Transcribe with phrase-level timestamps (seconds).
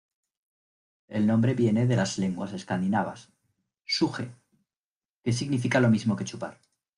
[1.09, 3.29] El nombre viene de las lenguas escandinavas,
[3.85, 4.33] "suge",
[5.23, 6.57] que significa lo mismo que chupar.